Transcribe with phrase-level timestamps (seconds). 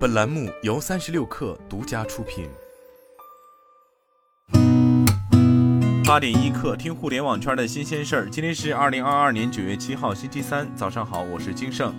[0.00, 2.48] 本栏目由三十六氪独家出品。
[6.06, 8.30] 八点一刻，听互联网圈的新鲜事儿。
[8.30, 11.94] 今天是二零二二年九月七号，星期三，早上好，我是金盛。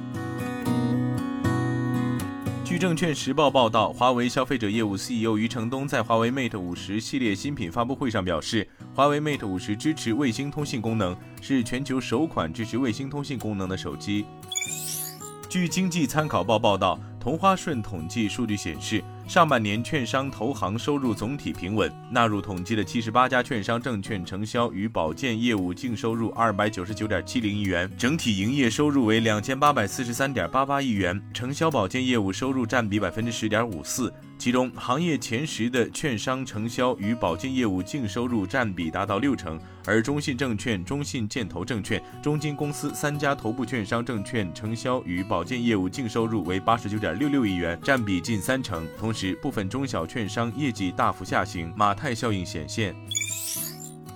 [2.65, 14.25] 据证券时报报道，华为消费者业务 CEO 余承东在华为 Mate 五十系列新品发布会上表示，华为 Mate 五十支持卫星通信功能，是全球首款支持卫星通信功能的手机。
[15.47, 16.99] 据经济参考报报道。
[17.21, 21.93] 同花顺统计数据显示，上半年券商投行收入总体平稳。
[22.09, 34.11] 纳入统计的七十八家券商证券承销与保荐业务净收入二百九十九点七零亿元，整体营业收入为两千八百四十三点八八亿元，承销保荐业务收入占比百分之十点五四。
[34.41, 48.83] 其中，行业前十的券商承销与保荐业务净收入占比达到六成，而中信证券、中信建投证券、中金公司三家头部券商证券承销与保荐业务净收入为八十九点六六亿元，占比近三成。
[48.97, 52.95] 同时，部分中小券商业绩大幅下行，马太效应显现。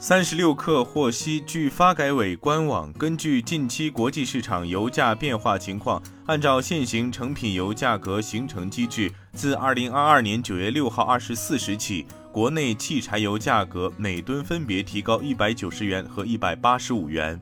[0.08, 17.42] 三十六氪获悉，据发改委官网，根据近期国际市场油价变化情况，按照现行成品油价格形成机制，自二零二二年九月六号二十四时起，国内汽柴油价格每吨分别提高一百九十元和一百八十五元。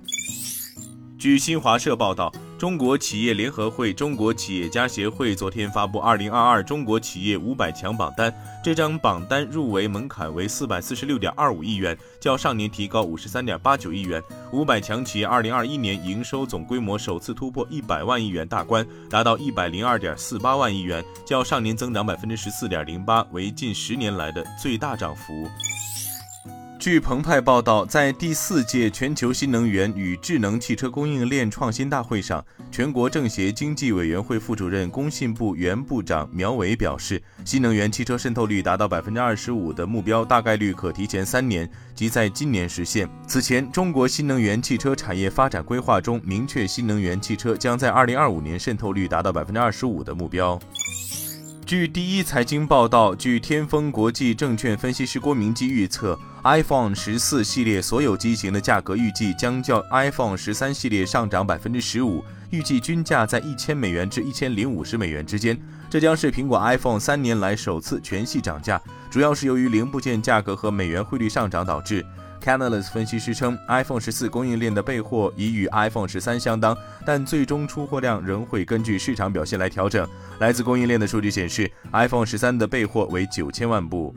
[1.19, 2.31] 据新华社报道。
[2.63, 8.31] 中国企业联合会、中国企业家协会昨天发布《二零二二中国企业五百强榜单》，
[8.63, 14.23] 这张榜单入围门槛为四百四十六点二五亿元，较上年提高五十三点八九亿元。
[14.53, 25.49] 五百强企业二零二一年营收总规模首次突破一百万亿元大关，达到一百零二点四八万亿元，较上年增长百分之十四点零八，为近十年来的最大涨幅。
[26.83, 43.09] 据澎湃报道，在第四届全球新能源与智能汽车供应链创新大会上，全国政协经济委员会副主任、工信部原部长苗圩表示，新能源汽车渗透率达到百分之二十五的目标，大概率可提前三年，即在今年实现。
[43.25, 50.59] 此前，中国新能源汽车产业发展规划中明确，新能源汽车将在二零二五年渗透率达到百分之二十五的目标。
[51.73, 65.59] 据第一财经报道，据天风国际证券分析师郭明基预测，iPhone 十四系列所有机型的价格预计将较 iPhone 十三系列上涨百分之十五，预计均价在一千美元至一千零五十美元之间。
[65.89, 68.79] 这将是苹果 iPhone 三年来首次全系涨价，
[69.09, 72.05] 主要是由于零部件价格和美元汇率上涨导致。
[72.43, 80.05] Canalys 分析师称，iPhone 十四供应链的备货已与 iPhone 十三相当，但最终出货量仍会根据市场表现来调整。
[80.39, 84.13] 来自供应链的数据显示，iPhone 十三的备货为九千万部。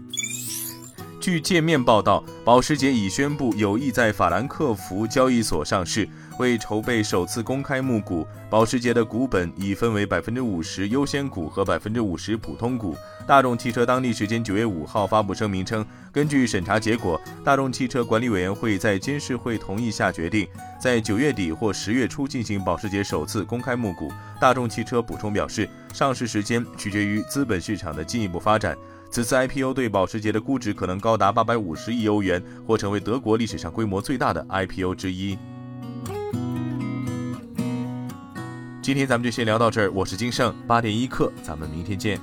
[1.20, 6.08] 据界面报道，保时捷已宣布有意在法兰克福交易所上市。
[6.38, 12.94] 为筹备首次公开募股，保时捷的股本已分为百分之五十优先股和百分之五十普通股。
[13.26, 15.84] 大众汽车当地时间九月五号发布声明称，
[16.16, 20.48] 根据审查结果，大众汽车管理委员会在监事会同意下决定，
[20.80, 24.10] 在九月底或十月初进行保时捷首次公开募股。
[24.40, 28.74] 大众汽车补充表示，上市时间取决于资本市场的进一步发展。
[29.10, 35.36] 此次 IPO 对保时捷的估值可能高达八百五十亿欧元，或成为德国历史上规模最大的 IPO 之一。
[38.80, 42.18] 今天咱们就先聊到这儿，我是金盛八点一刻，咱们明天见。